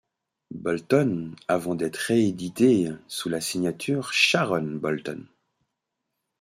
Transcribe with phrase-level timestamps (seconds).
[0.49, 5.27] Bolton, avant d'être rééditées sous la signature Sharon Bolton.